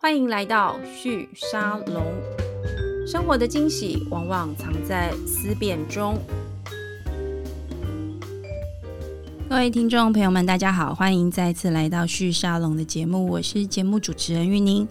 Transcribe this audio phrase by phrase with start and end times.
[0.00, 2.04] 欢迎来到旭沙龙。
[3.04, 6.16] 生活的惊喜往往藏在思辨中。
[9.48, 14.86] 各位听众朋友们，大家好，欢迎再次来到旭沙龙的节目，我是节目主持人玉宁。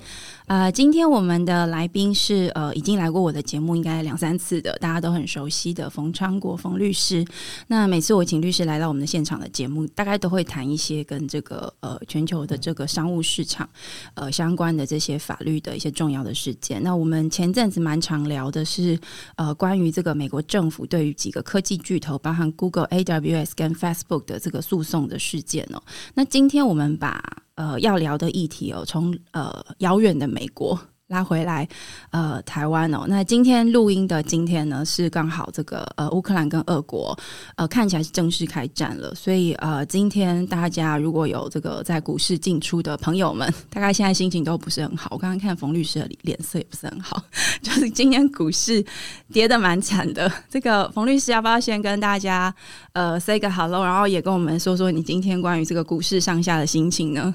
[0.47, 7.25] 呃，今天我们的来宾是呃，已经来过我的节目应该两三次的，大家都很熟悉的冯昌国冯律师。
[7.67, 13.69] 那每次我请律师来到我们的现场的节目，大概都会谈一些跟这个呃全球的这个商务市场
[14.13, 16.81] 呃相关的这些法律的一些重要的事件。
[16.81, 18.97] 那我们前阵子蛮常聊的是
[19.35, 25.83] 呃关于这个美国政府对于几个科技巨头，包含 Google、AWS 跟 Facebook 的这个诉讼的事件哦。
[26.13, 27.21] 那今天我们把
[27.57, 31.67] 呃，要聊的议题哦，从呃遥远的美国拉回来，
[32.11, 33.05] 呃，台湾哦。
[33.07, 37.17] 那今天录音的今天呢，是刚好这个呃乌克兰跟俄国
[37.55, 45.07] 呃看起来是正式开战了，所以呃今天大家如果有这个在股市进出的朋友们，大概现在心情都不是很好。
[45.13, 47.23] 我刚刚看冯律师的脸色也不是很好，
[47.63, 48.85] 就是今天股市
[49.31, 50.31] 跌的蛮惨的。
[50.49, 52.53] 这个冯律师要不要先跟大家
[52.91, 57.33] 呃 say 个 hello，然后也跟我们说说你今天关于这个股市上下的心情呢？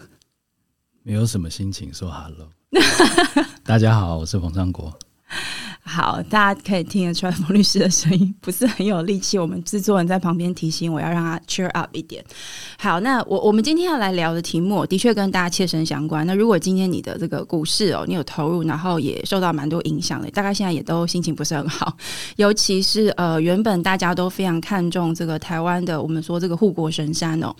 [1.04, 2.48] 没有什么心情说 hello，
[3.64, 4.96] 大家好，我是冯昌国。
[5.84, 9.36] 好，大家可以听得出来，冯律师的声音不是很有力气。
[9.36, 12.24] 我们制作人在旁边提醒我要让他 cheer up 一点。
[12.78, 16.24] 好，那我我们今天要来聊的题目，的确跟大家切身相关。
[16.24, 21.94] 那如果今天你的这个股市哦，你有投入，然后也受到蛮多影响的，大概现在也都心情不是很好。
[22.36, 27.54] 尤其是呃，原本大家都非常看重这个台湾的，我们说这个护国神山哦，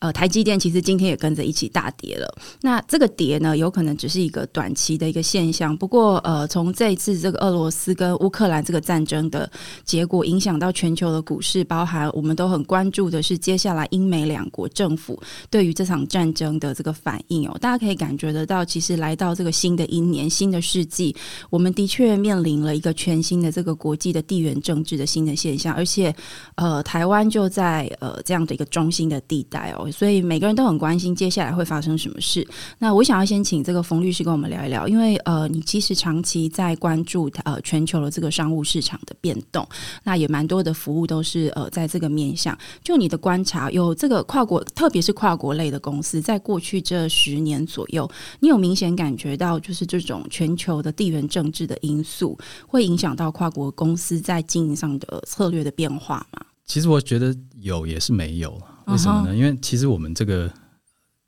[0.00, 2.28] 呃，台积电其实今天也跟着一起大跌了。
[2.60, 5.74] 那这个跌呢，有可能只是一个短期的一个现象。
[5.74, 9.50] 不过呃，从这一次这个俄罗斯跟乌克兰这个战争的
[9.84, 17.56] 结果，影响到全球的股市，包含我们都很关注的是接下来英美两国政府对于这场战争的这个反应哦。
[17.60, 21.14] 大家可以感觉得到，其实来到这个新的一年、新的世纪，
[21.50, 26.14] 我们的确面临了一个全新的这个国际的地缘政治的新的现象，而且
[26.56, 32.46] 呃，台湾就在呃这样的一个中心的地带哦，所以每个人都很关心接下来会发生什么事。
[32.78, 37.98] 那我想要先请这个冯律师跟我们聊一聊，因为呃，你其实长期在关注呃全球。
[37.98, 39.68] 的这个商务市场的变动，
[40.04, 42.56] 那也蛮多的服务都是呃在这个面向。
[42.80, 48.08] 就你的观察，有这个跨国，特别是跨国类的公司，在过去这十年左右，
[48.38, 52.38] 你有明显感觉到就是这种全球的地缘政治的因素，
[52.68, 56.40] 会影响到跨国公司在经营上的策略的变化吗？
[56.64, 58.56] 其实我觉得有，也是没有。
[58.86, 59.34] 为什么呢？
[59.34, 60.48] 因为其实我们这个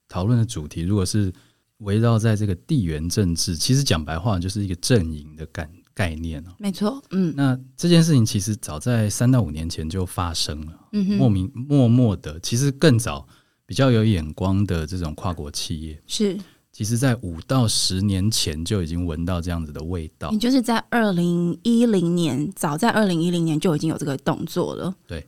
[0.09, 1.33] 讨论的主题，如果是
[1.79, 5.69] 围绕在这个地缘政治，其实讲白话就是一个阵营的感。
[5.95, 13.27] 概念哦，没错，嗯，那这件事情其实早在三到五年前就发生了，嗯莫名默默的，其实更早
[13.67, 16.01] 比较有眼光的这种跨国企业。
[16.07, 16.39] 是，
[16.73, 25.27] 其实在五到十年前就已经闻到这样子的味道，你就是在二零一零年，早在二零一零年就已经有这个动作了，对，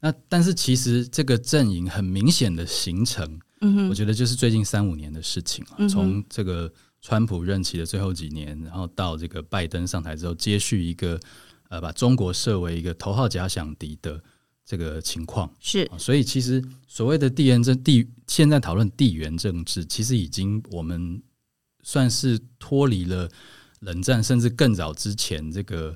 [0.00, 6.72] 那但是其实这个阵营很明显的形成，嗯哼，我觉得就是最近三五年的事情了，从这个。
[7.06, 11.20] 川普任期的最后几年，然后到这个拜登上台之后，接续一个
[11.68, 14.18] 呃，把中国设为一个头号假想敌的
[14.64, 21.22] 这个情况是，所以其实所谓的地缘政地，现在讨论地缘政治，其实已经我们
[21.82, 23.28] 算是脱离了
[23.80, 25.94] 冷战，甚至更早之前这个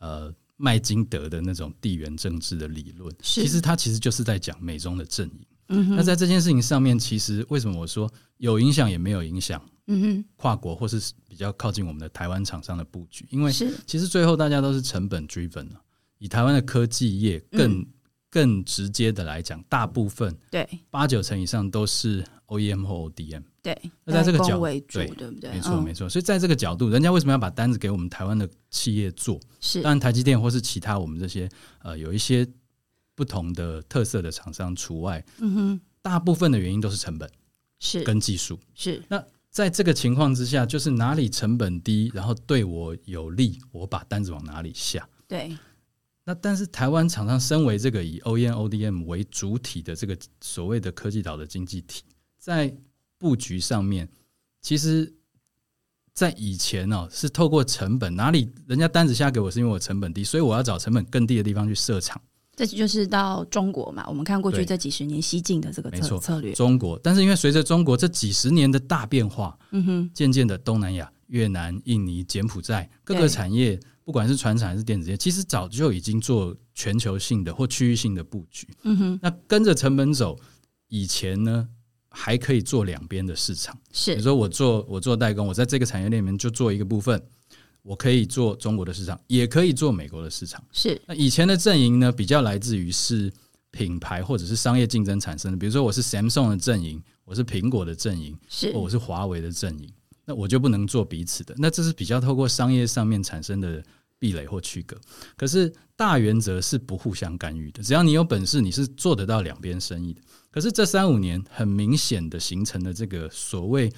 [0.00, 3.10] 呃麦金德的那种地缘政治的理论。
[3.22, 5.46] 其实他其实就是在讲美中的阵营。
[5.68, 9.64] 嗯那在这件事情上面，其实为什么我说有影响也没有影响？
[9.86, 15.80] 嗯哼，跨国或是比较靠近我们的台湾厂商的布局，因为其实最后大家都是成本 driven 啊
[16.18, 17.84] 以台湾的科技业更
[18.30, 23.42] 更直接的来讲，大部分对八九成以上都是 OEM 或 ODM。
[23.60, 25.50] 对，那在这个角度，对对不对？
[25.50, 26.08] 没错没错。
[26.08, 29.38] 所以在这个角度，人家为什么要把单子给我们台湾的企业做？
[29.60, 31.48] 是，当然台积电或是其他我们这些
[31.82, 32.46] 呃有一些
[33.14, 35.24] 不同的特色的厂商除外。
[35.38, 37.28] 嗯哼，大部分的原因都是成本
[37.80, 39.22] 是跟技术是那。
[39.52, 45.06] 在这个情况之下，就是哪里成本低，然后对我有利，我把单子往哪里下。
[45.28, 45.56] 对。
[46.24, 52.02] 那但是台湾厂商身为这个以 OEM、ODM 为主体的这个所谓的科技岛的经济体，
[52.38, 52.74] 在
[53.18, 54.08] 布局上面，
[54.62, 55.12] 其实，
[56.14, 62.18] 在以前呢，是透过成本，哪里人家单子下给我是因为我成本低，所以我要找成本更低的地方去设厂。
[62.54, 64.04] 这就是到中国嘛？
[64.06, 66.52] 我们看过去这几十年西进的这个策策略。
[66.52, 78.68] 中国，但是因为随着中国这几十年的大变化，嗯哼，渐渐的东南亚、越南、印尼、柬埔寨各个产业，不管是船厂还是电子业，其实早就已经做全球性的或区域性的布局。
[78.82, 80.38] 嗯哼，那跟着成本走，
[80.88, 81.66] 以前呢，
[82.10, 83.74] 还可以做两边的市场。
[83.74, 87.18] 比是如说我做我做代工，我在这个产业链里面就做一个部分，
[87.82, 90.62] 我可以做中国的市场，也可以做美国的市场。
[90.72, 93.32] 是那以前的阵营呢，比较来自于是
[93.70, 95.56] 品牌或者是商业竞争产生的。
[95.56, 99.88] 比如说我是 Samsung 的阵营，我是苹果的阵营，是我是华为的阵营，
[100.24, 101.54] 那我就不能做彼此的。
[101.58, 103.82] 那这是比较透过商业上面产生的
[104.18, 104.96] 壁垒或区隔。
[105.36, 110.20] 可是大原则是不互相干预的，只要你有本事，你是做得到两边生意的。
[110.50, 113.90] 可是这三五年很明显的形成了这个所谓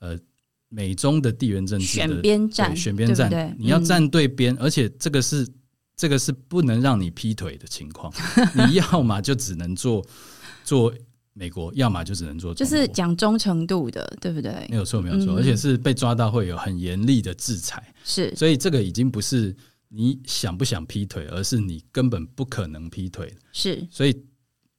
[0.00, 0.18] 呃
[0.74, 3.56] 美中的地缘政治的选边站，对选边站，对不对？
[3.58, 5.46] 你要嗯站对边，而且这个是
[5.94, 8.10] 这个是不能让你劈腿的情况，
[8.56, 10.02] 你要么就只能做
[10.64, 10.90] 做
[11.34, 14.66] 美国，要么就只能做就是讲忠诚度的，对不对？
[14.70, 14.76] 没？
[14.76, 15.36] 有错没有错，嗯。
[15.36, 18.34] 而且是被抓到会有很严厉的制裁，是。
[18.34, 19.54] 所以这个已经不是
[19.88, 23.30] 你想不想劈腿，而是你根本不可能劈腿。
[23.52, 23.86] 是。
[23.90, 24.24] 所以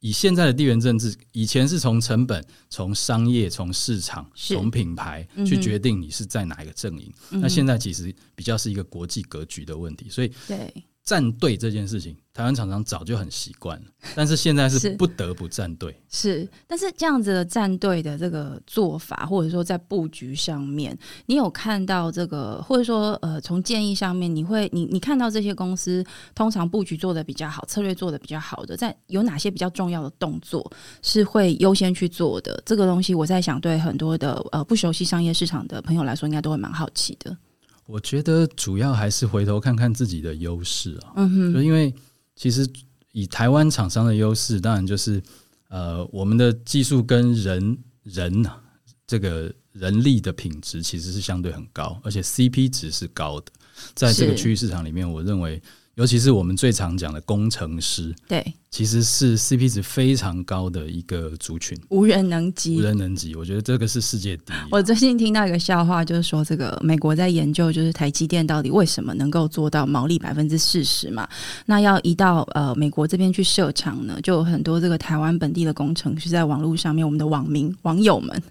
[0.04, 7.10] 以现在的地缘政治，以前是从成本、从商业、从市场、从品牌去决定你是在哪一个阵营。
[7.32, 13.86] 嗯那现在其实比较是一个国际格局的问题，所以对站队这件事情，台湾厂商早就很习惯了，
[14.16, 15.94] 但是现在是是不得不站队。
[16.10, 26.02] 是，但是这样子的站队的这个做法，或者说在布局上面，你有看到这个，或者说呃，从建议上面，你会你你看到这些公司
[26.34, 30.72] 通常布局做的比较好，策略做的比较好的，在有哪些比较重要的动作
[31.02, 32.64] 是会优先去做的？
[32.66, 37.38] 这个东西，我在想，对很多的呃不熟悉商业市场的朋友来说，应该都会蛮好奇的。
[37.86, 41.94] 我觉得主要还是回头看看自己的优势啊，嗯哼，就因为
[42.36, 42.68] 其实
[43.12, 45.22] 以台湾厂商的优势，当然就是
[45.70, 48.60] 呃我们的技术跟人人啊
[49.06, 53.52] 这个人力的品质其实是相对很高，而且 CP 值是高的。
[53.94, 54.44] 在这个是。
[54.44, 55.62] 区域市场里面，我认为
[55.96, 63.36] 尤其是我们最常讲的工程师，对，其实是 CP 值非常高的一个族群，无人能及，无人能及。
[63.36, 64.56] 我觉得这个是世界第一。
[64.72, 71.30] 我最近听到一个笑话，就是说这个美国在研究，就是台积电到底为什么能够做到毛利百分之四十嘛？
[71.68, 78.42] 那要移到呃美国这边去设厂呢，就有很多这个台湾本地的工程师在网络上面，我们的网民网友们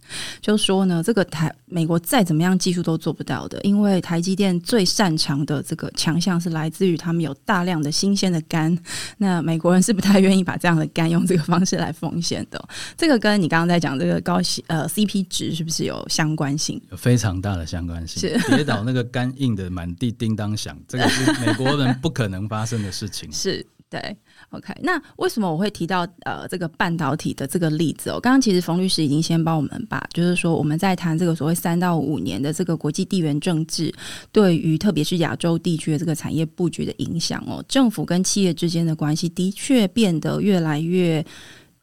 [0.40, 8.78] 就说呢，这个台美国再怎么样技术都做不到的，因为台积电最擅长的这个强项是来自于他们有大量的新鲜的肝，
[9.18, 16.80] 那美国人是不太愿意把这样的肝用这个方式来奉献的哦、这个跟你刚刚在讲这个高呃 CP 值是不是有相关性？
[16.90, 23.30] 有非常大的相关性是，跌倒那个肝硬的满地叮当响，这个是美国人不可能发生的事情。
[23.32, 24.16] 是对
[24.52, 24.72] ，OK。
[24.82, 28.20] 那为什么我会提到呃这个半导体的这个例子哦？
[28.20, 33.92] 刚刚其实冯律师已经先帮我们把，就是说我们在谈这个所谓三到五年的这个国际地缘政治
[34.30, 41.24] 对于特别是亚洲地区的这个产业布局的影响哦，政府跟企业之间的关系的确变得越来越。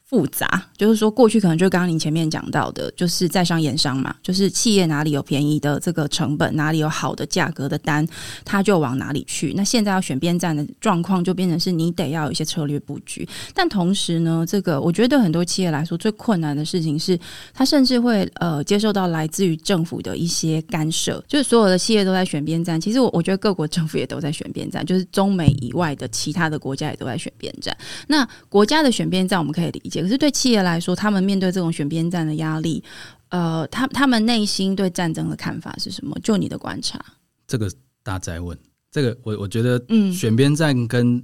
[0.10, 8.04] 复杂，就是说过去可能就刚刚您前面讲到的，就是在商言商嘛，就是企业哪里有便宜的这个成本，哪里有好的价格的单，
[8.44, 9.54] 它就往哪里去。
[9.56, 13.28] 那现在要选边站的状况，就变成是你得要有一些策略布局。
[13.54, 17.16] 但同时呢，这个我觉得很多企业来说最困难的事情是，
[17.54, 22.82] 它甚至会呃接受到来自于政府的一些干涉，就是所有的企业都在选边站。
[22.82, 27.78] 其实我我觉得各国政府也都在选边站，就是中美以外的其他的国家也都在选边站。
[28.08, 32.84] 那国家的选边站我们可以理解，可是对企业来说，他们面对这种选边站的压力，
[33.30, 36.18] 呃，他他们内心对战争的看法是什么？
[36.24, 37.04] 就你的观察，
[37.48, 37.72] 这个
[38.04, 38.58] 大灾问，
[38.92, 40.12] 这个我我觉得嗯。
[40.14, 41.24] 选边站跟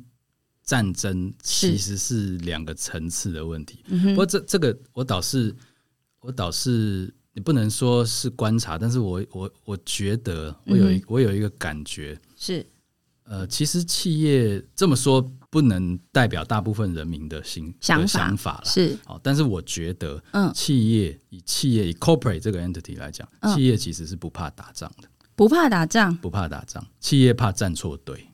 [0.64, 3.84] 战争其实是两个层次的问题。
[3.88, 5.56] 不过这这个我倒是
[6.22, 12.66] 我倒是你不能说是观察，但是我我我觉得我有一、嗯我有一个感觉，是。
[13.28, 15.20] 呃，其实企业这么说
[15.56, 18.66] 不能代表大部分人民的心想法想法了。
[18.66, 23.56] 是，好，但是我觉得嗯，企业以企业以 corporate 这个 entity 来讲，嗯。
[23.56, 28.28] 企业其实是不怕打仗的，不怕打仗，不怕打仗，企业怕站错队，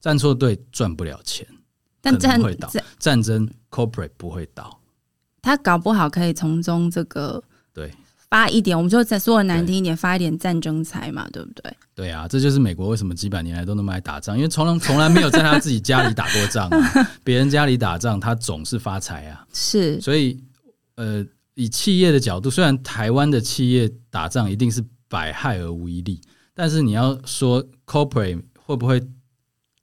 [0.00, 1.46] 站错队赚不了钱，
[2.00, 2.68] 但战会倒。
[2.68, 4.80] 战战争 corporate 不会倒，
[5.40, 7.94] 他搞不好可以从中这个对。
[8.28, 11.76] 发一点，我们就再说的难听一点，发一点战争财嘛，对不对？
[11.94, 19.46] 对啊，这就是美国为什么几百年来都那么爱打仗，因为从来从来没有在他自己家里打过仗、啊，别人家里打仗他总是发财啊。
[19.52, 20.38] 是所以，
[20.96, 26.20] 呃，以企业的角度，虽然台湾的企业打仗一定是百害而无一利，
[26.52, 29.00] 但是你要说 corporate 会不会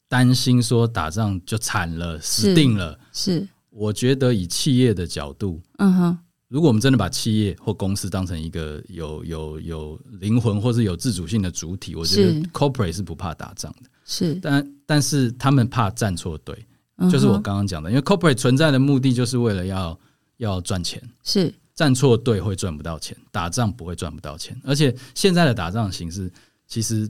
[0.08, 3.00] 担心说打仗就惨了、死定了？
[3.12, 6.18] 是，我觉得以企业的角度，嗯哼，
[6.53, 16.55] 如果我们真的把企业或公司当成一个有有有灵魂或是有自主性的主体，我觉得 corporate 是不怕打仗的，是，但但是他们怕站错队，
[16.98, 20.00] 嗯就是我刚刚讲的，因为 corporate 存在的目的就是为了要
[20.38, 21.01] 要赚钱。
[21.24, 21.51] 是。
[21.74, 26.31] 站错队会赚不到钱，打仗不会赚不到钱，而且现在的打仗形式
[26.67, 27.10] 其实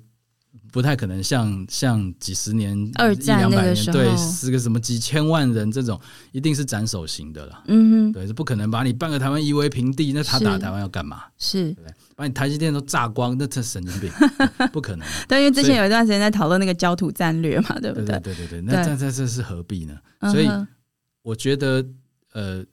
[0.74, 6.02] 不太可能像像几十年、二战一两百年，那个时候对，是个什么几千万人这种，
[6.32, 7.64] 一定是斩首型的啦。
[7.68, 11.26] 嗯哼，对，是不可能把你半个台湾夷为平地，那他打台湾要干嘛？
[11.38, 11.76] 是
[12.16, 14.12] 把你台积电都炸光，那这神经病，
[14.74, 15.14] 不可能啊。
[15.28, 18.34] 对，因为之前有一段时间在讨论那个焦土战略嘛，对不对对对？
[18.34, 19.96] 对对对，那对这这这是何必呢？
[20.32, 20.50] 所以
[21.22, 21.86] 我觉得，
[22.34, 22.66] 呃，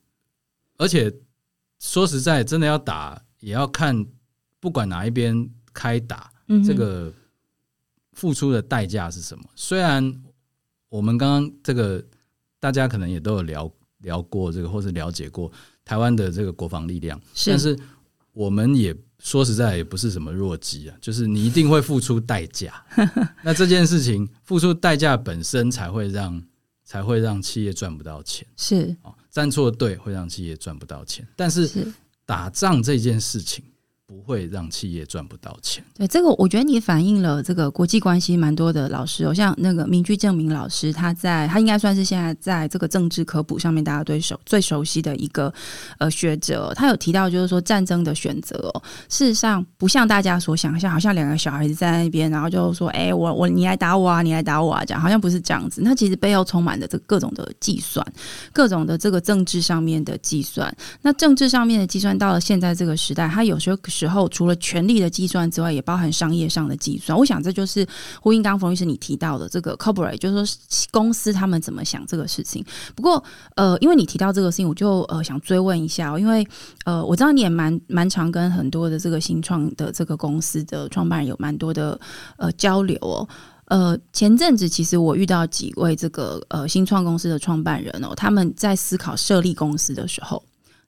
[0.79, 1.13] 而且
[1.79, 4.07] 说实在，真的要打，也要看
[4.59, 7.13] 不管哪一边开打，嗯这个
[8.13, 9.45] 付出的代价是什么。
[9.55, 10.15] 虽然
[10.89, 12.05] 我们刚刚这个
[12.59, 15.51] 大家可能也都有聊聊过这个，或是了解过
[15.85, 17.79] 台湾的这个国防力量，是但是
[18.33, 22.85] 我们也说实在也不是什么弱鸡啊，就是你一定会付出代价。
[23.43, 26.43] 那这件事情付出代价本身才会让
[26.85, 31.93] 才会让企业赚不到钱是哦，站错队会让企业赚不到钱，但是是。
[32.27, 33.65] 打仗这件事情
[34.11, 35.85] 不会让企业赚不到钱。
[35.95, 45.55] 对这个，我觉得你反映了这个国际关系蛮多的老师哦，像那个明居正明老师，他在他应该算是现在在这个政治科普上面大家最熟最熟悉的一个
[45.99, 48.59] 呃学者、他有提到就是说战争的选择，
[49.09, 55.83] 事实上不像大家所想象，好像两个小孩子在那边，然后就说，哎、我我你来打我啊，你来打我啊，这样好像不是这样子。
[55.85, 58.05] 那其实背后充满了这各种的计算，
[58.53, 60.75] 各种的这个政治上面的计算。
[61.01, 67.17] 那政治上面的计算到了现在这个时代，它有时候时候除了权力的计算之外，也包含商业上的计算。
[67.19, 67.87] 我想这就是
[68.23, 70.57] 呼应刚冯律师你提到的这个 corporate，就是说
[70.91, 72.65] 公司他们怎么想这个事情。
[72.95, 73.23] 不过
[73.57, 76.47] 呃，因为你提到这个事情，我就呃想追问一下、哦，因为
[76.87, 82.01] 呃我知道你也蛮蛮常跟很多的这个新创的这个公司的创办人有蛮多的
[82.39, 83.29] 呃交流哦。
[83.67, 90.43] 呃，前阵子其实我遇到几位这个呃新创公司的创办人哦，他们在思考设立公司的时候，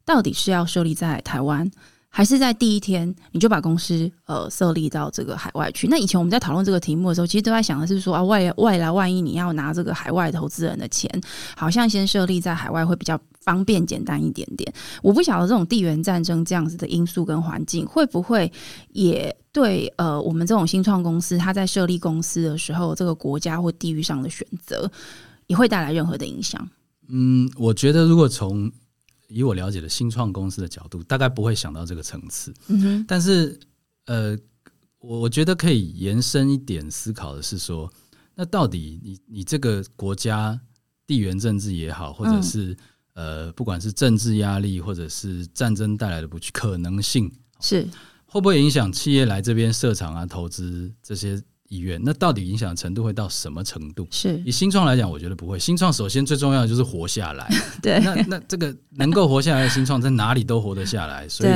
[0.04, 1.70] 到底是要设立在台湾，
[2.14, 5.88] 还是在第一天你就把公司呃设立到这个海外去？
[5.88, 11.10] 那以前我们在讨论这个题目的时候，其实都在想的是说啊，外外来万一你要拿这个海外投资人的钱，
[11.56, 14.70] 好像先设立在海外会比较方便简单一点点。
[15.02, 18.52] 我不晓得这种地缘战争这样子的因素跟环境，会不会
[18.90, 24.90] 也对呃我们这种新创公司，它在设立公司的时候，这个国家或地域上的选择，
[25.46, 26.68] 也会带来任何的影响？
[27.08, 28.70] 嗯，我觉得如果从
[29.32, 32.52] 以我了解的新创公司的角度，大概不会想到这个层次。
[33.08, 33.58] 但是，
[34.06, 34.36] 呃，
[34.98, 37.92] 我我觉得可以延伸一点思考的是说，
[38.34, 40.60] 那到底你你这个国家
[41.06, 42.42] 地缘政治也好，或者嗯。
[42.42, 42.76] 是、
[43.14, 47.86] 呃，不管是政治压力，或者是战争带来的不确可能性，是。
[48.24, 51.38] 会不会影响企业来这边设厂啊、投资这些
[51.72, 51.98] 意愿？
[52.04, 54.06] 那到底影响程度会到什么程度？
[54.10, 55.58] 是以，新创来讲，我觉得不会。
[55.58, 57.48] 新创首先最重要的就是活下来。
[57.80, 61.50] 对那那这个能够活下来的新创，在哪里都活得下来， 所以，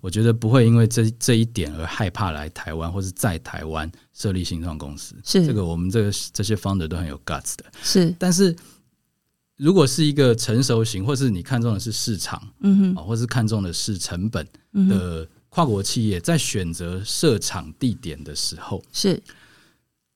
[0.00, 5.14] 我觉得不会因为这这一点而害怕来台湾或是在台湾设立新创公司。
[5.22, 7.64] 是这个，我们这个这些 founder 都很有 guts 的。
[7.82, 8.56] 是，但是
[9.56, 19.20] 如果是一个成熟型，或是你看中的是市场嗯哼，啊，或是看中的是成本嗯，的跨国企业，在选择设厂地点的时候，是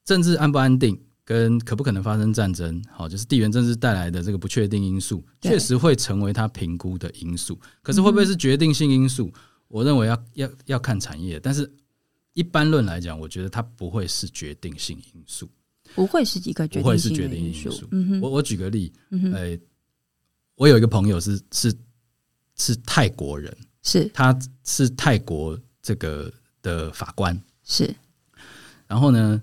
[0.04, 7.58] 政治安不安定，跟可不可能发生战争，好，就是地缘政治带来的这个不确定因素，确实会成为他评估的因素。
[7.82, 9.32] 可是会不会是决定性因素？
[9.68, 11.72] 我认为要要要看产业，但是
[12.34, 15.48] 一般论来讲，我觉得它不会是决定性因素。
[15.94, 17.88] 不会是一个决不会定性是决定因素。
[17.90, 19.58] 嗯，我我举个例，嗯哼，呃，
[20.56, 21.74] 我有一个朋友是是
[22.56, 26.32] 是泰国人，是他是泰国这个
[26.62, 27.94] 的法官，是，
[28.86, 29.42] 然后呢，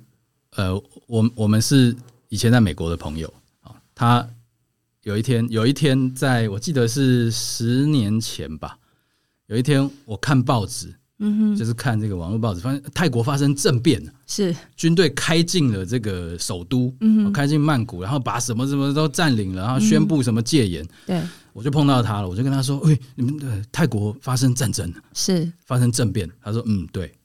[0.59, 1.95] 呃，我我们是
[2.27, 3.71] 以前在美国的朋友啊。
[3.95, 4.27] 他
[5.03, 8.77] 有一天，有一天在我记得是十年前吧，
[9.47, 20.85] 有一天我看报纸，嗯哼，就是看这个网络报纸，发现泰国发生政变了，是，军队开进了这个首都，嗯，开进曼谷，然后把什么什么都占领了，然后宣布什么戒严。
[21.05, 21.21] 对，
[21.53, 27.15] 我就碰到他了，我就跟他说：“喂、你们的泰国发生战争了，是发生政变。”他说：“嗯，对。”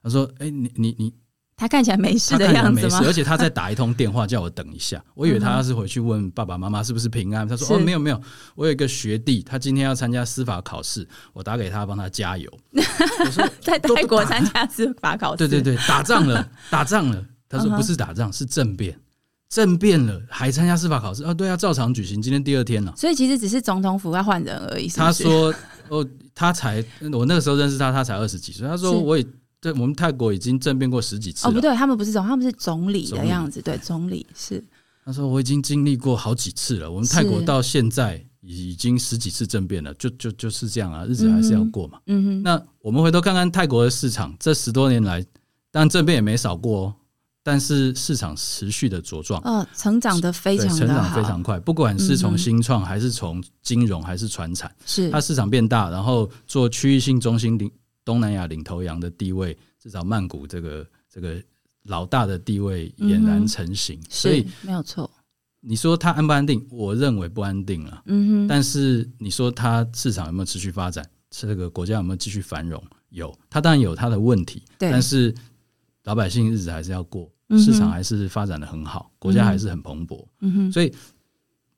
[0.00, 1.12] 他说：“哎、你你你
[1.56, 2.82] 他看起来没事的样子吗，？
[2.82, 5.02] 没事而且他在打一通电话叫我等一下。
[5.14, 7.46] 我以为他是回去问爸爸妈妈是不是平安。
[7.46, 8.20] 他说：“哦，没有没有，
[8.56, 12.50] 我有一个学弟，他今天要参加司法考试，我打给他帮他加油。
[12.74, 17.24] ”我说在泰国打参加司法考试，对对对，打仗了， 打仗了。
[17.48, 18.98] 他说不是打仗，是政变，
[19.48, 21.32] 政变了还参加司法考试啊？
[21.32, 22.92] 对啊，照常举行，今天第二天了。
[22.96, 24.88] 所以其实只是总统府要换人而已。
[24.88, 25.54] 是是他说
[25.88, 28.66] ：“哦，他才我那个时候认识他，他才二十几岁。
[28.66, 29.24] 他说我也
[29.64, 34.62] 对我们泰国已经政变过十几次哦，不对，他们不是总，他们是总理的样子，对，总理是。
[35.06, 36.90] 他说我已经经历过好几次了。
[36.90, 41.98] 我们泰国到现在已经十几次政变了，就就就是这样啊，日子还是要过嘛。
[42.08, 45.22] 嗯哼，那我们回头看看泰国的市场，这十多年来，
[45.70, 46.94] 当然政变也没少过哦，
[47.42, 55.08] 但是市场持续的茁壮，哦，成长的非，常的成长非，常快，不管是从新创还是从金融还是传产，是。
[55.10, 57.70] 它市场变大，然后做区域性中心领
[58.04, 61.42] 东南亚领头羊的地位，至少曼谷这个这个
[61.84, 64.00] 老大的地位俨然成型。
[64.08, 65.10] 所以是没有错，
[65.60, 66.66] 你说它安不安定？
[66.70, 68.02] 我认为不安定了。
[68.06, 71.04] 嗯哼，但是你说它市场有没有持续发展？
[71.30, 72.80] 这个国家有没有继续繁荣？
[73.08, 75.34] 有，它当然有它的问题，对但是
[76.04, 80.24] 老百姓日子还是要过，嗯市场还是发展的很好，国家还是很蓬勃。
[80.40, 80.94] 嗯哼，所以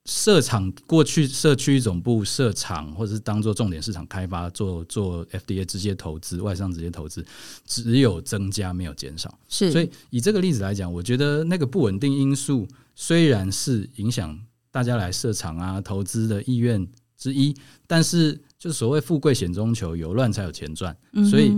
[0.07, 7.27] 设厂过去社区总部设厂，或者是当做重点市场开发，做做 FDA 直接投资、外商直接投资，
[7.67, 9.37] 只有增加没有减少。
[9.49, 14.39] 是，所以以这个例子来讲，我觉得那个不稳定因素虽然是影响
[14.71, 16.87] 大家来设厂啊、投资的意愿
[17.19, 17.53] 之一，
[17.87, 20.97] 但是就所谓富贵险中求，有乱才有钱赚。
[21.13, 21.53] 嗯所以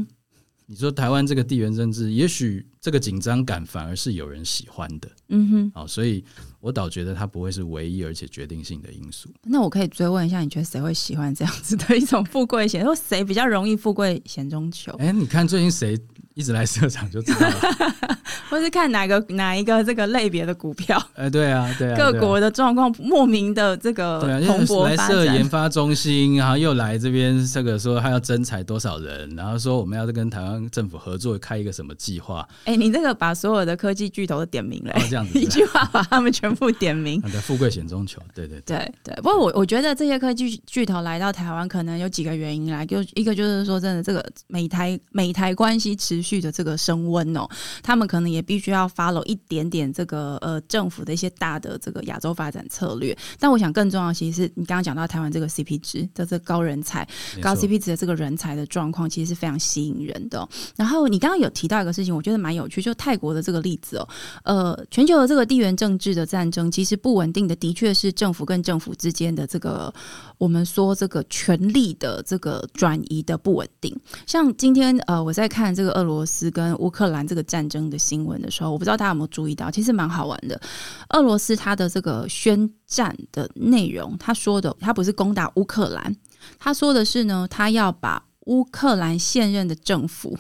[0.70, 6.22] 你说台湾这个地缘政治，也许这个紧张感反而是有人喜欢的嗯哼，啊、所以
[6.60, 9.30] 我倒觉得它不会是唯一而且决定性的因素。
[9.44, 15.98] 那我可以追问一下，你觉得谁会喜欢这样子的一种富贵险，或谁比较容易富贵险中求，哎、你看最近谁
[16.38, 18.16] 一直来设厂就知道了。
[18.48, 25.44] 或是看哪个哪一个这个类别的股票，哎、对啊，对啊，各国的状况莫名的这个来设研。
[25.48, 37.20] 发中心，然后又来这边这个说他要征才多少人，然后说我们要跟台湾政府合作开一个什么计划，哎、你这个把所有的科技巨头都点名了、哦这样子一句话把他们全部点名。
[37.42, 42.84] 富贵险中求，对对对，对对，不过我我觉得这些科技巨头来到台湾，可能有几个原因啦。
[42.84, 47.48] 就一个就是说，真的这个美台美台关系持续的这个升温哦，
[47.82, 53.16] 他们可能也必须要 follow 一点点这个呃政府的一些大的这个亚洲发展策略。
[53.38, 57.08] 但我想更重要的，其实是你刚刚讲到台湾这个 CP 值的这个高人才、
[57.40, 64.08] 高 CP 值的这个人才的状况，其实是非常吸引人的哦、然后你刚刚有提到一个事情，我觉得蛮有趣，就泰国的这个例子哦，
[64.44, 69.92] 呃，全球的这个地缘政治的战争，其实不稳定的，的确是政府跟政府之间的这个
[70.36, 73.94] 我们说这个权力的这个转移的不稳定。
[74.26, 80.60] 像今天呃，我在看这个俄罗罗斯跟乌克兰这个战争的新闻的时候，我不知道大家有没有注意到，其实蛮好玩的。
[81.10, 86.14] 俄罗斯他的这个宣战的内容，他说的他不是攻打乌克兰，
[86.58, 90.36] 他说的是呢，他要把乌克兰现任的政府。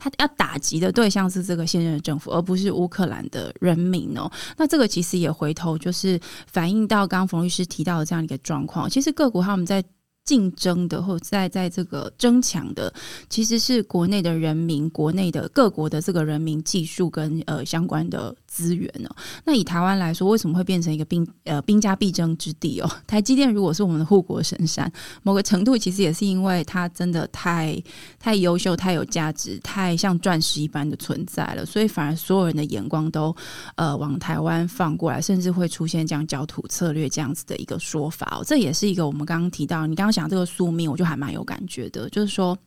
[0.00, 4.30] 他要打击的对象是这个现任的政府，而不是乌克兰的人民哦。
[4.56, 8.88] 那这个其实也回头就是反映到刚冯律师提到的这样一个状况。
[8.88, 9.82] 其实各国他们在
[10.28, 12.92] 竞争的，或在在这个争抢的，
[13.30, 19.16] 其实是国内的人民、国内的各国的这个人民技术跟呃相关的资源哦。
[19.46, 22.90] 那以台湾来说，为什么会变成一个兵呃兵家必争之地哦？
[23.08, 27.82] 台积电如果是我们的护国神山，某个程度其实也是因为它真的太
[28.20, 33.34] 太优秀、太有价值、太像钻石一般的存在了，所以反而所有人的眼光都
[33.76, 38.44] 呃往台湾放过来，甚至会出现这样焦土策略这样子的一个说法哦。
[38.44, 42.58] 这也是一个我们刚刚提到，你刚刚讲这个宿命，我就还蛮有感觉的，就是说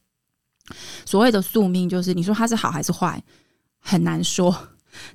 [1.06, 3.22] 所谓的宿命，就是你说它是好还是坏，
[3.80, 4.56] 很难说。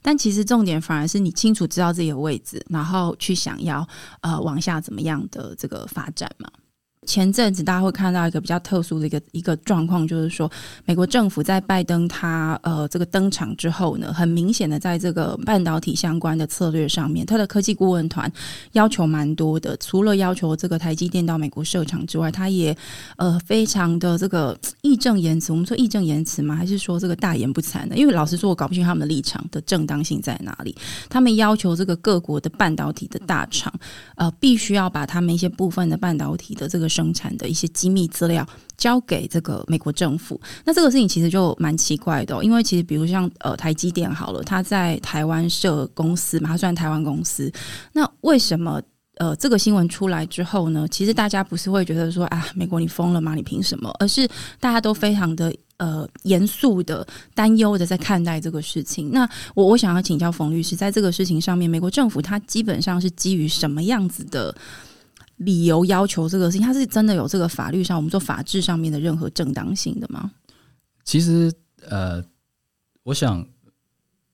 [0.02, 3.86] 但其实重点反而是你清楚知道自己的位置，然后去想要
[4.20, 6.50] 呃往下怎么样的这个发展嘛。
[7.06, 10.50] 前阵子大家会看到一个比较特殊的一个一个状况，就是说
[10.84, 18.30] 美国政府在拜登他呃这个登场之后呢，很明显的在这个半导体相关的策略上面，他的科技顾问团
[18.72, 19.76] 要求蛮多的。
[19.78, 22.76] 除了要求这个台积电到美国设厂之外，他也
[23.16, 25.52] 呃非常的这个义正言辞。
[25.52, 26.56] 我们说义正言辞吗？
[26.56, 27.96] 还是说这个大言不惭呢？
[27.96, 30.74] 因为老实说，我搞不清他们的立场的正当性在哪里。
[31.08, 33.72] 他们要求这个各国的半导体的大厂，
[34.16, 40.40] 呃，必须要把他们一些部分的半导体的这个生产的一些机密资料交给这个美国政府。
[40.64, 47.52] 那这个事情其实就蛮奇怪的、因为其实比如像呃台积电好了，它在台湾设公司嘛，它算台湾公司，
[47.92, 48.80] 那为什么？
[49.18, 53.34] 呃，这个新闻出来之后呢，其实大家不是会觉得说啊，美国你疯了吗？
[53.34, 53.90] 你凭什么？
[53.98, 54.28] 而是
[54.60, 59.10] 大家都非常的呃严肃的、担忧的在看待这个事情。
[59.10, 64.54] 那我我想要请教冯律师，在这个事情上面，美国政府它基本上是基于什么样子的
[65.36, 66.66] 理由要求这个事情？
[66.66, 70.30] 它是真的有这个法律上，我们说法治上面的任何正当性的吗？
[71.04, 71.52] 其实
[71.88, 72.24] 呃，
[73.02, 73.46] 我想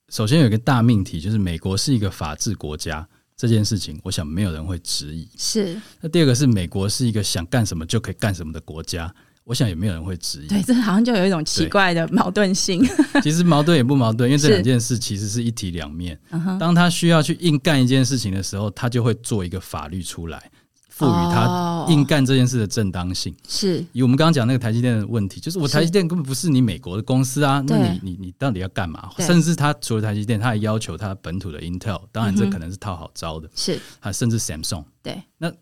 [0.09, 5.29] 首先有一个大命题，就是美国是一个法治国家这件事情，我想没有人会质疑。
[5.37, 9.13] 是那第二个是美国是一个想干什么就可以干什么的国家，
[9.45, 10.47] 我想也没有人会质疑。
[10.47, 12.87] 对，这好像就有一种奇怪的矛盾性。
[13.23, 16.19] 其实矛盾也不矛盾，因为这两件事其实是一体两面。
[16.61, 20.51] 当他需要去硬干一件事情的时候，他就会做一个法律出来。
[20.93, 23.35] 赋予他哦硬干这件事的正当性。
[23.49, 29.11] 是以我们刚刚讲那个台积电的问题，就是我台积电根本不是你美国的公司啊，那你你你到底要干嘛？
[29.19, 34.85] 甚至他除了台积电，他还要求他本土的 Intel，当然这可能是套好招的，是，还甚至 Samsung。
[35.03, 35.53] 对那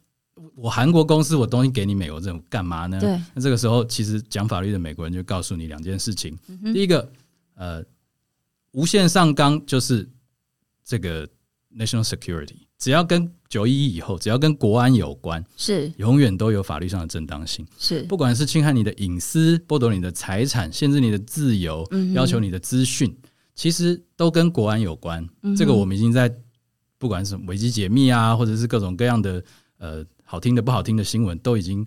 [0.55, 2.99] 我韩国公司，我东西给你美国政府干嘛呢？
[2.99, 6.37] 对，那这个时候，其实讲法律的美国人就告诉你两件事情。
[6.49, 7.13] 嗯第一个，
[7.55, 7.85] 呃，
[8.73, 10.09] 无限上纲就是
[10.85, 11.29] 这个
[11.77, 17.65] national security，只要跟九一一以后，只要跟国安有关，是永远都有法律上的正当性。
[17.79, 23.15] 是，不管是侵害你的隐私、剥夺你的财产、限制你的自由、嗯要求你的资讯，
[23.55, 25.29] 其实都跟国安有关。
[25.59, 26.35] 这个我们已经在
[26.97, 29.45] 不管是危机解密啊，或者是各种各样的
[29.77, 31.87] 呃好听的、不好听的新闻，都已经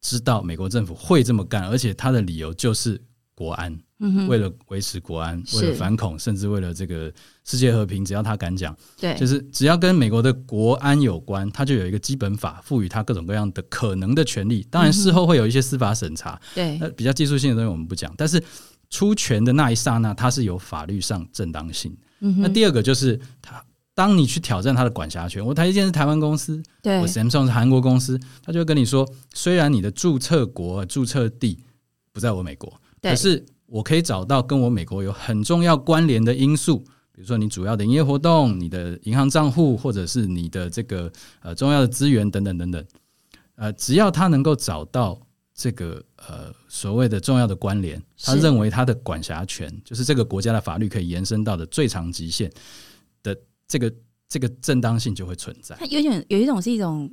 [0.00, 2.98] 知道美国政府会这么干，而且他的理由就是
[3.40, 5.56] 国安，嗯，为了维持国安，是。
[5.56, 7.10] 为了反恐，甚至为了这个
[7.42, 14.66] 世界和平，只要他敢讲，对，就是只要跟美国的国安有关，他就有一个基本法赋予他各种各样的可能的权利。
[14.70, 16.76] 当然，事后会有一些司法审查，对。
[16.78, 18.42] 那比较技术性的东西我们不讲，但是
[18.90, 21.96] 出权的那一刹那，它是有法律上正当性。
[22.20, 23.64] 嗯那第二个就是他。
[23.92, 26.98] 当你去挑战他的管辖权，我台积电是台湾公司，对。
[27.00, 31.58] 我 Samsung 是韩国公司，他就会跟你说，虽然你的注册国、注册地
[32.10, 36.78] 不在我美国，对可是我可以找到跟我美国有很重要关联的因素，
[37.12, 41.10] 比如说你主要的营业活动、你的银行账户，或者是你的这个
[41.40, 42.84] 呃重要的资源等等等等，
[43.54, 45.20] 呃，只要他能够找到
[45.54, 52.50] 这个呃所谓的重要的关联，他认为他的管辖权就是这个国家的法律可以延伸到的最长极限
[53.22, 53.36] 的
[53.68, 53.92] 这个
[54.28, 55.76] 这个正当性就会存在。
[55.78, 57.10] 它有点有一种是一种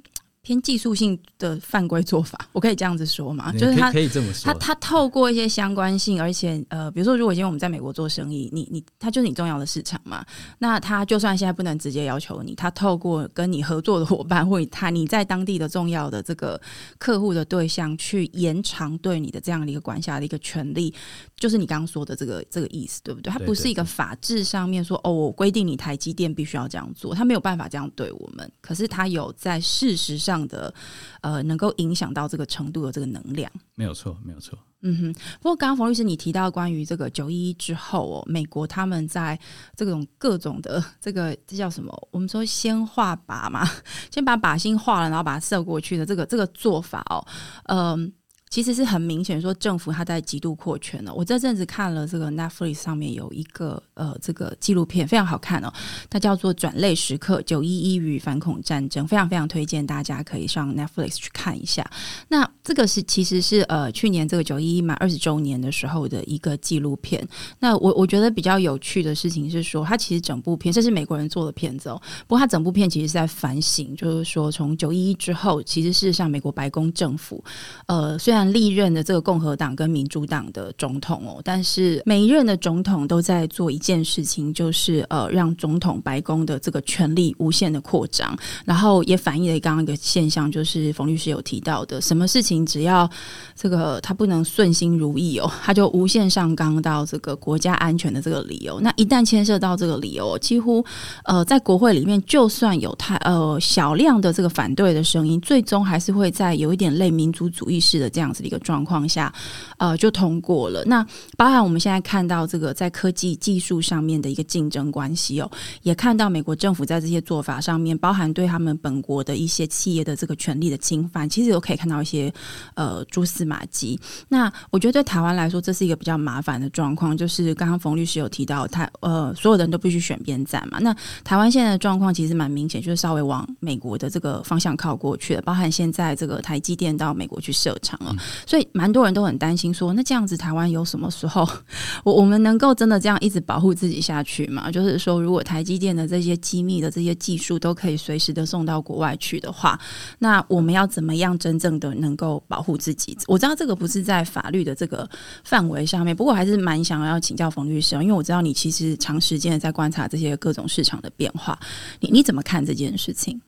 [0.48, 3.52] 偏技术性的犯规做法，我可以这样子说吗？
[3.52, 10.26] 就是他可以这么说他，他透过一些相关性，而且呃，比如说，如果今天我们在美国做生意，你你他就是你重要的市场嘛，
[10.60, 16.58] 那他就算现在不能直接要求你，他透过跟你合作的伙伴，或者他你在当地的重要的这个
[16.98, 20.94] 客户的对象，去延长对你的这样的一个管辖的一个权利，
[21.36, 23.34] 就是你刚刚说的这个这个意思，对不对？
[23.34, 30.74] 他不是一个法制上面说哦，我规定你台积电必须要这样做，他没有办法这样对我们，可是他有在事实上的
[31.22, 33.50] 呃能够影响到这个程度的这个能量。
[33.76, 34.60] 没有错，没有错。
[34.82, 39.38] 嗯哼，不过刚刚冯律师你提到关于这个九一一之后哦，美国他们在
[39.76, 41.92] 这种各种的这个这叫什么？
[42.12, 43.68] 我们说先画靶嘛，
[44.12, 47.26] 先把靶心画了，然后把它射过去的这个这个做法哦，
[47.66, 48.14] 嗯、
[48.50, 51.14] 其实是很明显说政府它在极度扩权了。
[51.14, 55.72] 我这阵子看了这个 Netflix 上面有一个呃这个纪录片，非常好看哦，
[56.10, 61.90] 它叫做《转类时刻：九一一与反恐战争》，非常非常推荐大家可以上 Netflix 去看一下。
[62.30, 67.26] 那这个是其实是呃去年这个九一一满二十周年的时候的一个纪录片。
[67.60, 77.44] 那我我觉得比较有趣的事情是说，它其实整部片这是美国人做的片子哦，不过它整部片其实是在反省，就是说从九一一之后，其实事实上美国白宫政府
[77.88, 93.10] 呃虽然但历任的这个共和党跟民主党的总统哦，但是每一任的总统都在做一件事情，就是呃让总统白宫的这个权力无限的扩张，然后也反映了刚刚一个现象，就是冯律师有提到的，什么事情只要
[93.56, 98.80] 这个他不能顺心如意哦，他就无限上纲到这个国家安全的这个理由。
[98.82, 100.86] 那一旦牵涉到这个理由，几乎
[101.24, 109.34] 呃在国会里面，就算有太呃小量的这个反对的声音，最终还是会在有一点类民族主义式的这样样子的一个状况下，
[109.78, 110.84] 呃就通过了。
[110.86, 111.06] 那
[111.38, 115.50] 包含我们现在看到这个在科技技术上面的一个竞争关系哦，
[115.82, 122.32] 也看到美国政府在这些做法上面，包含对他们本国的一些企业的这个权利的侵犯，其实都可以看到一些
[122.76, 124.00] 呃蛛丝马迹。
[124.28, 130.80] 那我觉得对台湾来说，这是一个比较麻烦的状况，就是刚刚冯律师有提到，台呃所有人都必须选边站嘛。
[130.80, 141.48] 那台湾现在的状况其实蛮明显，就是稍微往美国的这个方向靠过去了，包含现在这个台积电到美国去设厂了，所以蛮多人都很担心说，那这样子台湾有什么时候
[142.04, 144.72] 我我们能够真的这样一直保护自己下去吗？
[144.72, 149.80] 就是说，如果台积电的这些机密的这些技术都可以随时的送到国外去的话，
[150.20, 153.18] 那我们要怎么样真正的能够保护自己？
[153.28, 155.10] 我知道这个不是在法律的这个
[155.44, 161.58] 范围上面，不过还是蛮想要请教冯律师，因为我知道你其实长时间的在观察这些各种市场的变化，
[162.00, 163.40] 你你怎么看这件事情？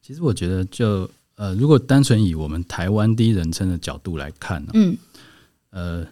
[0.00, 4.96] 其实我觉得就，呃，如果单纯以我们台湾第一人称的角度来看呢、嗯
[5.70, 6.06] 呃，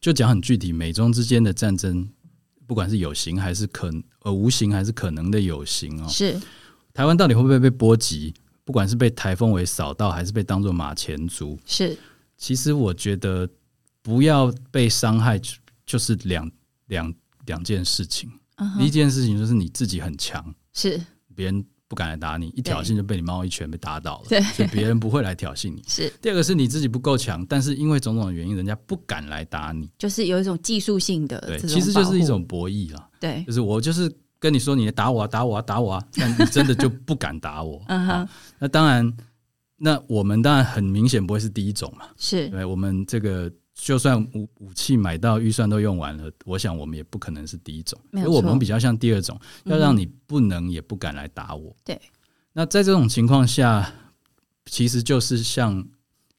[0.00, 2.08] 就讲很具体，美中之间的战争，
[2.66, 3.88] 不管是有形还是可
[4.22, 6.36] 呃无形还是可能的有形哦，是
[6.92, 8.34] 台湾到底会不会被波及？
[8.64, 11.96] 不管是被台风尾扫到，还是被当做马前卒，是
[12.36, 13.48] 其实我觉得
[14.02, 15.52] 不要被伤害，就
[15.86, 16.50] 就是两
[16.88, 17.14] 两
[17.46, 18.28] 两件事情。
[18.76, 21.00] 第一件事情就是你自己很强，是
[21.34, 24.40] 别人不敢来打你，一挑衅就被你猫一拳被打倒了，对。
[24.42, 25.82] 所以别人不会来挑衅你。
[25.88, 26.12] 是。
[26.20, 29.90] 第二个是你自己不够强，但是因为种种的原因，人家不敢来打你。
[29.98, 37.82] 就是有一种技术性的对，其实就是一种博弈啦，对，就是我就是跟你说你打我啊，打我啊，打我啊，但你真的就不敢打我。
[37.88, 38.26] 嗯哼。
[38.26, 39.16] 好那当然，
[39.78, 42.48] 那我们当然很明显不会是第一种嘛，是。
[42.50, 49.70] 对，我们这个就算武武器买到预算都用完了，我想我们也不可能是第一种，因为我们比较像第二种，嗯。
[49.72, 51.74] 要让你不能也不敢来打我。
[51.84, 51.98] 对，
[52.52, 53.90] 那在这种情况下，
[54.66, 55.76] 其实就是像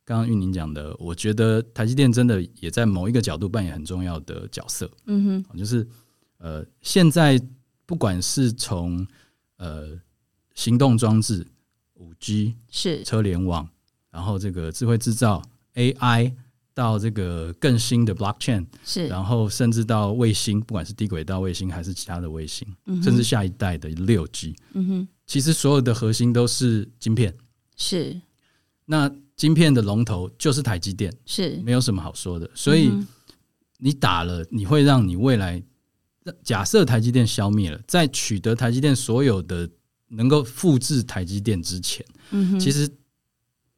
[0.04, 5.58] 刚刚玉宁讲的，我觉得台积电真的也在某一个角度扮演很重要的角色，嗯哼。
[5.58, 5.88] 就是
[6.40, 7.42] 呃，现在
[7.86, 9.08] 不管是从
[9.58, 9.98] 呃
[10.56, 11.48] 行动装置、
[11.94, 13.02] 五 G、是。
[13.06, 13.68] 车联网，
[14.12, 15.42] 然后这个智慧制造
[15.76, 16.34] AI
[16.80, 19.06] 到这个更新的 blockchain，是。
[19.08, 25.08] 然后甚至到卫星，不管是低轨道卫星还是其他的卫星，嗯甚至下一代的六 G，嗯哼。
[25.28, 27.36] 其实所有的核心都是晶片。
[27.76, 28.18] 是。
[28.86, 32.50] 那晶片的龙头就是台积电，是，没有什么好说的。
[32.56, 32.90] 所以
[33.78, 35.62] 你打了，你会让你未来
[36.44, 39.70] 假设台积电消灭了，在取得台积电所有的
[40.08, 42.06] 能够复制台积电之前。
[42.32, 42.60] 嗯哼。
[42.60, 42.90] 其实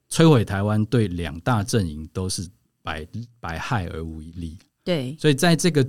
[0.07, 2.47] 摧毁台湾对两大阵营都是
[2.81, 3.07] 百
[3.39, 5.15] 百害而无一利，对。
[5.19, 5.87] 所以在这个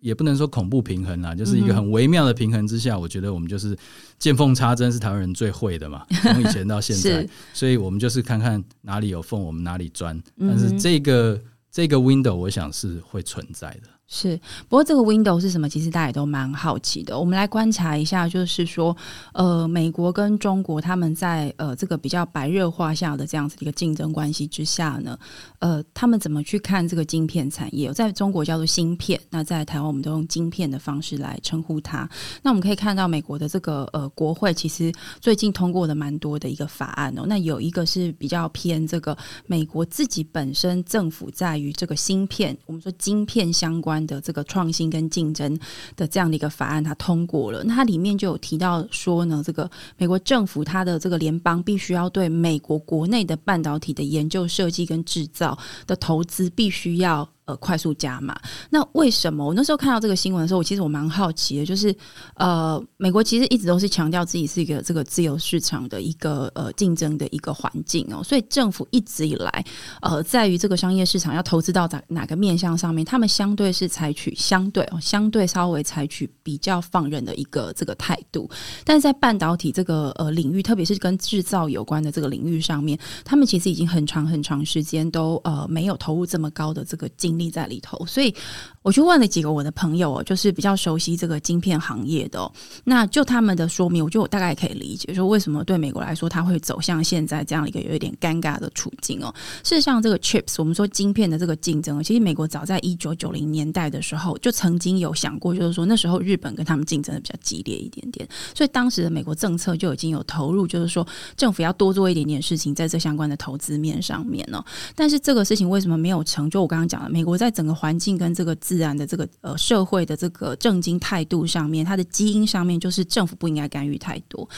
[0.00, 3.76] 也不能说恐怖平衡啦，就是一个很微妙的平衡之下，我觉得我们就是
[4.18, 10.22] 见缝插针是台湾人最会的嘛，从以前到现在， 所以我们就是看看哪里有缝，我们哪里钻。
[10.38, 13.88] 但是这个这个 window，我想是会存在的。
[14.06, 14.38] 是，
[14.68, 15.66] 不过这个 window 是什么？
[15.66, 17.18] 其实大家也都蛮好奇的。
[17.18, 18.94] 我们来观察一下，就是说，
[19.32, 25.18] 呃，美国跟中国他们在呃这个比较白热化下的这样子的一个竞争关系之下呢，
[25.58, 27.92] 呃，他们怎么去看这个晶片产业？
[27.94, 32.08] 在中国叫做芯片，那在台湾我们都用晶片的方式来称呼它。
[32.42, 37.24] 那我们可以看到，美国的这个呃国会其实最近通过的蛮多的一个法案哦。
[37.26, 45.58] 那有一个是比较偏这个美国自己本身政府在于这个芯片，我们说晶片相关的这个创新跟竞争
[45.96, 47.62] 的这样的一个法案，它通过了。
[47.64, 57.28] 那它里面就有提到说呢，这个美国政府它的这个联邦必须要对美国国内的半导体的研究、设计跟制造的投资必须要。
[57.46, 58.34] 呃，快速加码。
[58.70, 61.94] 那为什么我那时候看到这个新闻的时候，我其实我蛮好奇的，就是
[62.36, 69.64] 呃，美国其实一直都是强调自己是一个这个自由市场的一个呃竞争的一个环境哦，所以政府一直以来
[70.00, 78.48] 呃，在于这个商业市场要投资到哪哪个面向上面，他们相对是采取相对哦，相对稍微采取比较放任的一个这个态度。
[78.84, 88.34] 但是在半导体这个呃领域，特别是跟制造有关的这个领域上面，他们其实已经很长很长时间都呃没有投入这么高的这个力在里头，所以
[88.82, 92.50] 我去问了几个我的朋友哦，就是比较熟悉这个晶片行业的、
[92.84, 99.34] 那就他们的说明，我觉得我大概可以理解，说为什么对美国来说，它会走向现在这样一个有一点尴尬的处境哦。
[99.62, 114.62] 事实上，这个 chips，我们说晶片的这个竞争，其实美国早在一九九零年代的时候，就曾经有想过，就是说那时候日本跟他们竞争的比较激烈一点点，所以当时的美国政策就已经有投入，就是说政府要多做一点点事情在这相关的投资面上面呢、
[114.94, 116.60] 但是这个事情为什么没有成就？
[116.60, 124.48] 我刚刚讲了，美国在整个环境跟这个自然的这个呃社会的这个政经态度上面，它的基因上面就是政府不应该干预太多。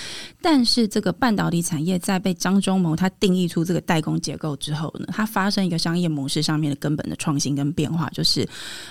[0.42, 8.46] 但是这个半导体产业在被张忠谋他定义出这个代工结构之后呢，它发生一个商业模式上面的根本的创新跟变化，就是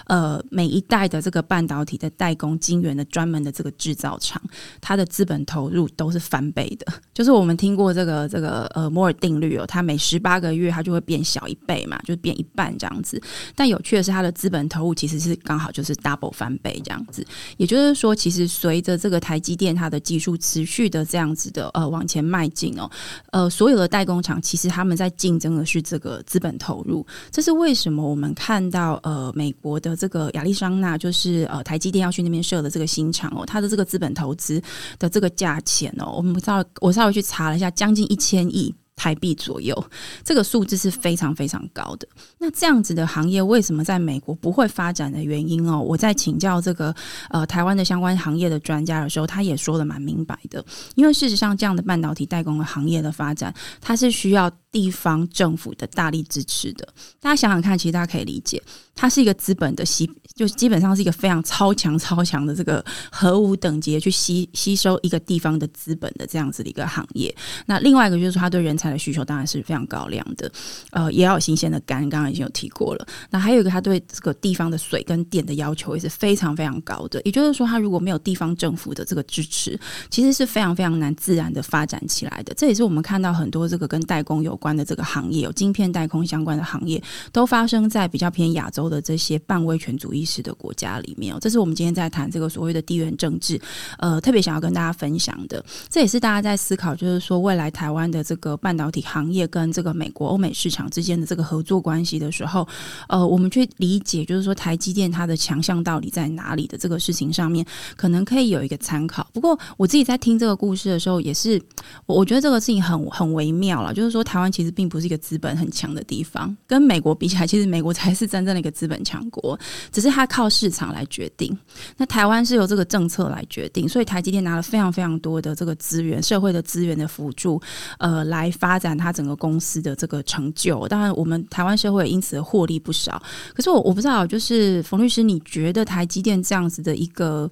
[0.05, 4.41] 呃每一代的这个半导体的代工晶圆的专门的这个制造厂，
[4.79, 6.93] 它的资本投入都是翻倍的。
[7.13, 13.21] 就是我们听过这个这个呃摩尔定律哦，它每十八个月它就会变小一倍嘛，就变一半这样子。
[13.55, 17.25] 但有趣的是，它的资本投入其实是刚好就是 double 翻倍这样子。
[17.57, 22.89] 也就是说，其实随着这个台积电它的技术持续的这样子的呃往前迈进哦，
[23.31, 27.05] 呃，所有的代工厂其实他们在竞争的是这个资本投入。
[27.31, 34.61] 这是为什么我们看到呃美国的这个亚利桑那就是呃台积电要去那边设的这个新厂哦，它的这个资本投资
[34.99, 38.73] 的这个价钱哦，我们稍微我稍微去查了一下，将近一千亿。
[38.95, 39.75] 台币左右，
[40.23, 42.07] 这个数字是非常非常高的。
[42.39, 45.79] 那这样子的行业为什么在美国不会发展的原因哦？
[45.79, 46.95] 我在请教这个
[47.29, 50.63] 呃台湾的相关行业的专家的时候，他也说的蛮明白的。
[50.95, 56.87] 因为事实上，这样的半导体代工的行业的发展，它是需要地方政府的大力支持的。
[57.19, 58.61] 大家想想看，其实大家可以理解，
[58.95, 67.33] 它是一个资本的吸，就基本上是一个非常超强超强的这个核武等级去吸吸收一个地方的资本的这样子的一个行业。
[67.65, 70.51] 那另外一个就是说，它对人才菜的需求当然是非常高量的，
[70.91, 73.07] 呃，也要有新鲜的肝，刚刚已经有提过了。
[73.31, 77.19] 那还有一个，他对这个地方的水跟电的要求也是非常非常高的。
[77.25, 79.79] 也就是说，他如果没有地方政府的这个支持，
[80.11, 82.53] 其实是非常非常难自然的发展起来的。
[82.53, 91.35] 这也是我们看到很多这个跟代工有关的这个行业，有晶片代工相关的行业，都发生在比较偏亚洲的这些半威权主义式的国家里面。
[91.41, 93.59] 这是我们今天在谈这个所谓的地缘政治，
[93.97, 95.63] 呃，特别想要跟大家分享的。
[95.89, 102.67] 这也是大家在思考，就是说未来台湾的这个半半导体行业跟这个美国、欧美市场之间的这个合作关系的时候，
[103.07, 109.25] 呃，我们去理解，就是说台积电它的强项到底在哪里的这个事情上面，可能可以有一个参考。
[109.31, 111.61] 不过我自己在听这个故事的时候，也是
[112.05, 119.57] 我我觉得这个事情很很微妙了，就是说台湾其实并不是一个资本很强的地方，跟美国比起来，其实美国才是真正的一个资本强国，
[119.89, 121.57] 只是它靠市场来决定。
[121.95, 127.61] 那台湾是由这个政策来决定，所以台积电拿了非常非常多的这个资源，社会的资源的辅助，
[127.99, 130.87] 呃，来发展他整个公司的这个成就。
[130.87, 133.21] 当然，我们台湾社会因此获利不少。
[133.53, 137.47] 可是我我不知道，就是冯律师，你觉得台积电这样子的一个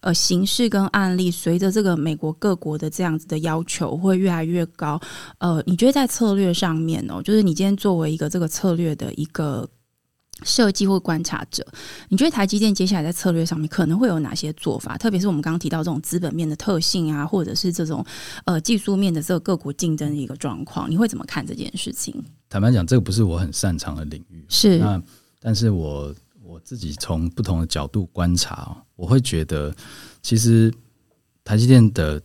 [0.00, 5.00] 呃形式跟案例，随着这个美国各国的这样子的要求会越来越高，
[5.38, 9.68] 呃，你觉得在策略上面哦，就是你今天作为一个这个策略的一个。
[10.42, 11.66] 设计或观察者，
[12.08, 14.96] 你觉得台积电接下来在策略上面可能会有哪些做法？
[14.96, 18.04] 特别是我们刚刚提到这种资本面的特性啊，或者是这种
[18.44, 22.14] 呃技术面的这个各国竞争的一个状况，你会怎么看这件事情？
[22.48, 24.44] 坦白讲，这个不是我很擅长的领域。
[24.48, 25.02] 是那，
[25.40, 29.74] 但是我我自己从不同的角度观察，我会觉得，
[30.22, 30.72] 其实
[31.44, 32.20] 台积电的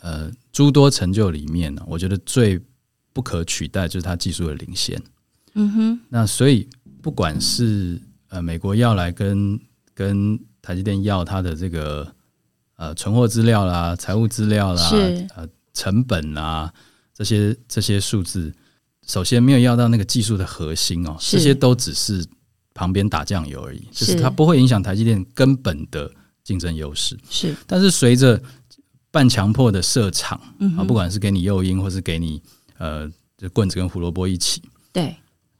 [0.00, 2.60] 呃诸多成就里面呢，我觉得最
[3.12, 5.02] 不可取代就是它技术的领先。
[5.54, 6.68] 嗯哼，那所以。
[7.04, 9.60] 不管是呃美国要来跟
[9.92, 12.10] 跟台积电要它的这个
[12.76, 14.90] 呃存货资料啦、财务资料啦、
[15.36, 16.72] 呃成本啊
[17.12, 18.50] 这些这些数字，
[19.06, 22.24] 首先没有要到那个技术的核心哦，这些都只是
[22.72, 26.10] 旁边打酱油而已，就是它不会影响台积电根本的
[26.42, 27.18] 竞争优势。
[27.28, 28.40] 是，但是随着
[29.10, 30.40] 半强迫的设厂
[30.78, 32.40] 啊，不管是给你诱因，或是给你
[32.78, 35.14] 呃这棍子跟胡萝卜一起，对。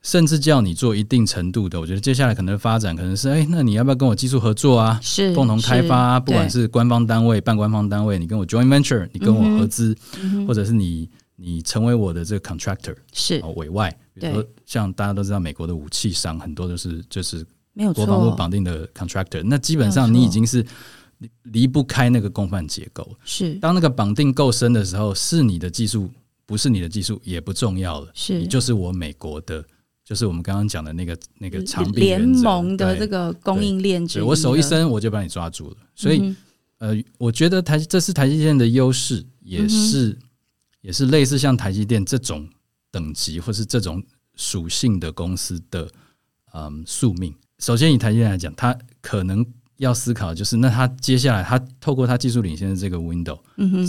[0.05, 5.01] 甚至叫你做一定程度的，我觉得接下来可能发展可能是，哎，那你要不要跟我技术合作啊？
[5.03, 9.97] 是共同开发，不管是官方单位、半官方单位，你跟我 joint venture，你跟我合资，
[10.47, 13.91] 或者是你你成为我的这个 contractor，是委外。
[14.21, 20.63] 比如说，像大家都知道，美国的武器商很多都是就是没有国防部绑定的 contractor，那基本上你已经是
[21.19, 23.11] 离离不开那个共犯结构。
[23.25, 26.11] 是当那个绑定够深的时候，是你的技术，
[26.45, 29.65] 不是你的技术也不重要了，是你就是我美国的。
[30.05, 35.77] 就是我们刚刚讲的那个那个长臂联盟的这个供应链，我手一伸我就把你抓住了。
[35.95, 36.35] 所以，
[36.77, 40.19] 呃，我觉得台这是台积电的优势，也是
[40.83, 42.47] 也是类似像台积电这种
[42.91, 44.03] 等级或是这种
[44.35, 45.89] 属性的公司的
[46.53, 47.35] 嗯宿命。
[47.61, 49.47] 首先以台积电来讲，它可能
[49.79, 53.39] 要思考就是，那它接下来它透过它技术领先的这个 window，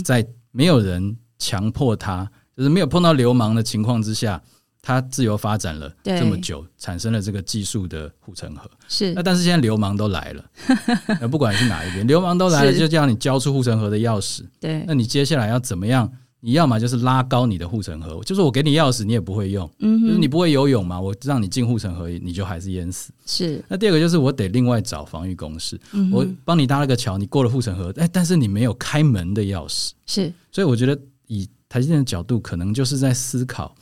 [0.02, 2.26] 在没有人强迫它，
[2.56, 4.42] 就是没有碰到流氓的情况之下。
[4.86, 8.70] 它自由发展了这么久，产生了这个技术的护城河。
[8.86, 10.44] 是那，但是现在流氓都来了，
[11.20, 14.44] 那不管是哪一边，流氓都来了，就叫你交出护城河的钥匙。
[14.60, 16.08] 对，那你接下来要怎么样？
[16.38, 23.12] 你要么就是拉高你的护城河，就是我给你钥匙，你也不会用，嗯，就是你不会游泳嘛，我让你进护城河，你就还是淹死。
[23.26, 23.60] 是。
[23.66, 29.90] 那第二个就是我得另外找防御工事，嗯，我帮你搭了个桥，你过了护城河，哎，但是你没有开门的钥匙。
[30.06, 30.32] 是。
[30.52, 30.96] 所以我觉得
[31.26, 33.74] 以台积电的角度，可能就是在思考。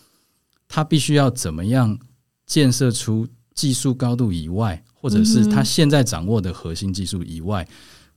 [0.74, 1.96] 他必须要怎么样
[2.46, 7.64] 建设出技术高度以外，或者是他现在掌握的核心技术以外，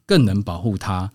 [0.07, 1.07] 更能保护他，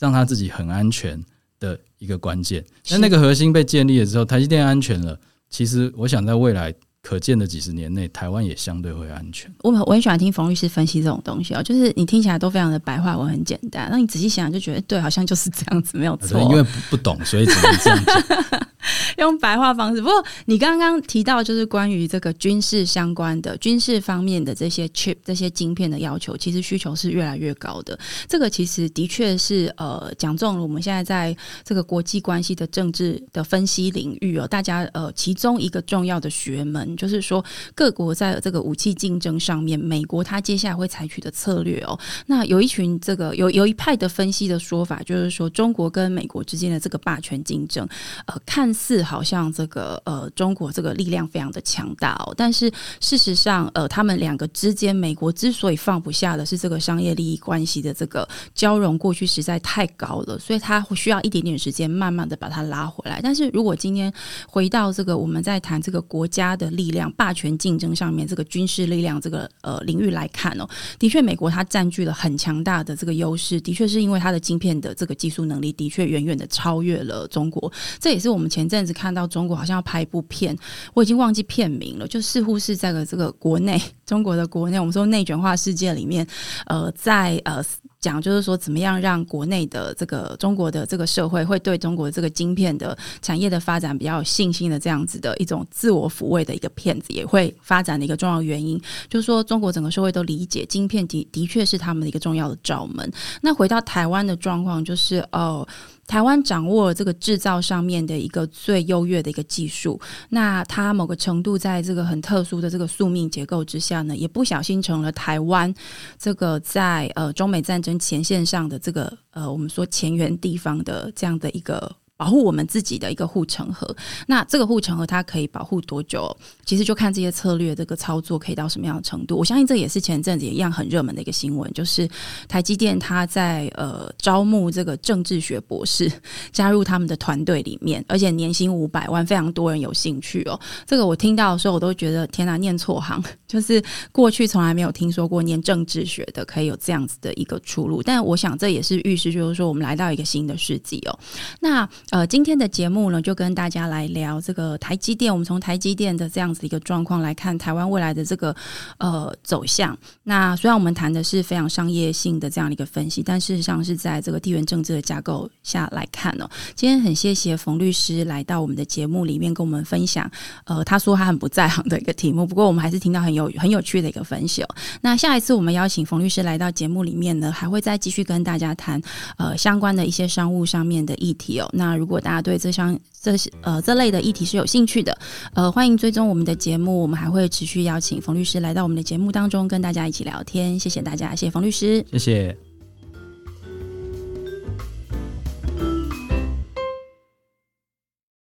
[0.00, 1.22] 让他自己很安全
[1.60, 2.64] 的一个关键。
[2.90, 5.16] 那那个核心被建立了之后，台积电安全了。
[5.48, 6.74] 其实，我想在未来。
[7.04, 9.52] 可见的几十年内，台湾也相对会安全。
[9.64, 13.88] 我我很喜欢听冯律师分析这种东西哦，就是你听起来都非常的白话文，很简单。
[13.90, 16.40] 那你仔细想想，就觉得对，好像就是这样子，没有错。
[16.40, 18.68] 因为不不懂，所以只能这样讲。
[19.18, 20.00] 用白话方式。
[20.00, 27.98] 不过你刚刚提到，就是关于这个军事相关的、军事方面的这些 chip、这些晶片的要求，其实需求是越来越高的。
[28.28, 36.96] 这个其实的确是呃讲中了我们现在在这个国际关系的政治的分析领域哦，大家呃其中一个重要的学门。
[36.96, 41.98] 就是说，各国在这个武器竞争上面，美国它接下来会采取的策略哦。
[42.26, 47.86] 那有一群这个有有一派的分析的说法，就是说，中国跟美国之间的这个霸权竞争，
[48.26, 63.20] 呃，看看似好像这个呃中国这个力量非常的强大哦，但是事实上呃他们两个之间，美国之所以放不下的是这个商业利益关系的这个交融，过去实在太高了，所以他需要一点点时间，慢慢的把它拉回来。
[63.22, 64.10] 但是如果今天
[64.48, 70.66] 回到这个我们在谈这个国家的力量、霸权竞争上面，这个军事力量这个呃领域来看哦，
[70.98, 77.70] 的确美国它占据了很强大的这个优势，的确是因为它的晶片的这个技术能力的确远远的超越了中国。
[77.98, 80.56] 这也是我们前前阵子看到中国好像要拍一部片，
[80.94, 86.26] 我已经忘记片名了，就似乎是在个这个国内 中国的国内，我们说内卷化世界里面，
[86.66, 87.62] 呃，在呃。
[88.02, 98.76] 讲就是说，怎么样让国内的这个中国的这个社会会对中国这个晶片的产业的发展比较有信心的这样子的一种自我抚慰的一个片子，也会发展的一个重要原因，
[99.08, 103.08] 就是说中国整个社会都理解晶片的的确是他们的一个重要的罩门。
[103.40, 105.64] 那回到台湾的状况，就是哦。
[106.06, 115.72] 台湾掌握了这个制造上面的一个最优越的一个技术，那它某个程度在这个很特殊的这个宿命结构之下呢，也不小心成了台湾
[116.18, 121.90] 这个在呃中美战争前线上的这个呃我们说前沿地方的这样的一个。
[122.14, 123.96] 保护我们自己的一个护城河，
[124.28, 126.36] 那这个护城河它可以保护多久？
[126.64, 129.36] 其实就看这些策略这个操作可以到什么样的程度。
[129.36, 132.08] 我相信这也是前阵子也一样很热门的一个新闻，就是
[132.48, 136.10] 台积电它在呃招募这个政治学博士
[136.52, 140.58] 加入他们的团队里面，而且年薪五百万，非常多人有兴趣哦。
[140.86, 148.02] 这个我听到的时候，我都觉得天哪，念错行，就是过去从来没有听说过念政治学的可以有这样子的一个出路。
[148.02, 151.18] 但我想这也是预示，就是说我们来到一个新的世纪哦。
[151.60, 155.32] 那呃，今天的节目呢，就跟大家来聊这个台积电。
[155.32, 158.54] 我们从台积电的这样一个状况来看，台湾未来的这个
[158.98, 159.96] 呃走向。
[160.24, 166.48] 那虽然我们谈的是非常商业性的这样的一个分析，但事实上是在这个地缘政治的架构下来看哦。
[166.74, 170.30] 今天很谢谢冯律师来到我们的节目里面跟我们分享。
[170.64, 174.68] 呃，他说他很不在行的一个题目，不过我们还是听到很有很有趣的一个分析哦。
[175.00, 179.00] 那下一次我们邀请冯律师来到节目里面呢，还会再继续跟大家谈
[179.36, 181.68] 呃相关的一些商务上面的议题哦。
[181.72, 185.16] 那如果大家对这项这些呃这类的议题是有兴趣的，
[185.54, 190.76] 呃，欢迎追踪我们们的节目，我们还会持续邀请冯律师来到我们的节目当中，跟大家一起聊天。
[190.76, 192.71] 谢谢大家，谢谢冯律师，谢谢。